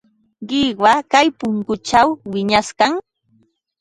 [0.49, 2.93] Qiwa kay punkućhaw wiñaykan.